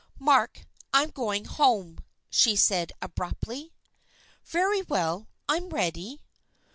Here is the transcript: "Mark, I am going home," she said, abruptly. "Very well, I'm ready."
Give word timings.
"Mark, 0.17 0.65
I 0.91 1.03
am 1.03 1.11
going 1.11 1.45
home," 1.45 1.99
she 2.31 2.55
said, 2.55 2.91
abruptly. 3.03 3.71
"Very 4.45 4.81
well, 4.81 5.29
I'm 5.47 5.69
ready." 5.69 6.23